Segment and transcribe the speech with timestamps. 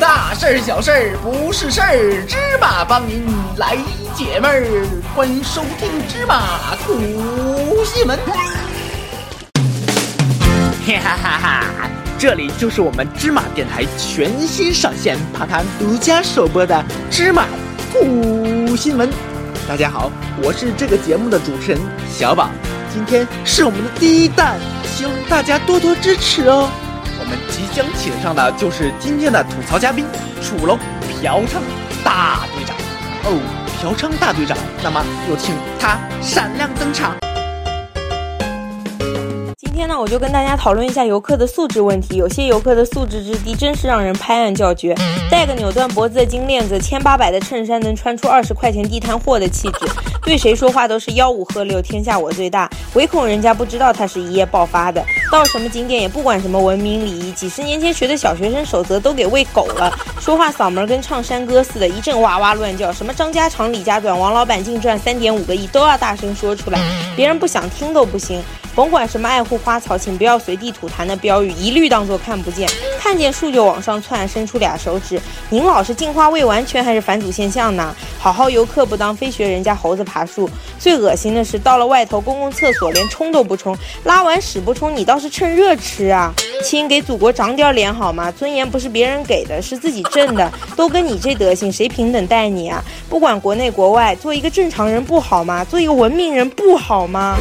[0.00, 3.24] 大事儿小事儿不是事儿，芝麻帮您
[3.56, 3.76] 来
[4.14, 4.86] 解闷儿。
[5.14, 6.98] 欢迎收听芝麻吐
[7.84, 8.18] 新闻。
[10.86, 11.90] 哈哈哈！
[12.18, 17.46] 这里就是我们芝麻电台全新上线、帕卡独家首播的芝麻
[17.92, 19.08] 吐新闻。
[19.68, 20.10] 大家好，
[20.42, 22.50] 我是这个节目的主持人小宝，
[22.92, 26.68] 今天是我们的第一弹，希望大家多多支持哦。
[27.24, 30.04] 我们即将请上的就是今天的吐槽嘉宾
[30.42, 31.56] 楚龙嫖娼
[32.04, 32.76] 大队长
[33.24, 33.40] 哦，
[33.80, 37.16] 嫖娼大队长，那么有请他闪亮登场。
[39.86, 42.16] 那，我就跟大家讨论一下游客的素质问题。
[42.16, 44.94] 有些游客的素质之低，真是让人拍案叫绝。
[45.30, 49.86] 戴个扭断脖子的金链子，千八百的衬衫，能穿出二十块钱地摊货的气质。
[50.22, 55.04] 对谁说话都是吆五喝六，天下我最大，唯恐人家不知道他是一夜爆发的。
[55.30, 59.92] 到什么景点也不管什么文明礼仪，几十年前学的小学生守则都给喂狗了。
[60.18, 62.90] 说话嗓门跟唱山歌似的，一阵哇哇乱叫。
[62.90, 66.80] 什么张家长李家短，王老板净赚三点五个亿，都要大声说出来，
[67.14, 68.42] 别人不想听都不行。
[68.74, 72.68] 甭管什么爱护花草，请不要随地吐痰的标语，一律当做看不见。
[72.98, 75.20] 看见树就往上窜，伸出俩手指。
[75.50, 77.94] 您老是进化未完全还是返祖现象呢？
[78.18, 80.48] 好好游客不当，非学人家猴子爬树。
[80.78, 86.32] 最恶心的是，到了外头公共厕所连冲都不冲，拉完屎不冲，你倒是趁热吃啊！
[86.64, 88.32] 亲，给祖国长点脸好吗？
[88.32, 90.50] 尊严不是别人给的，是自己挣的。
[90.74, 92.82] 都跟你这德行，谁平等待你啊？
[93.08, 95.64] 不管国内国外，做一个正常人不好吗？
[95.64, 97.36] 做一个文明人不好吗？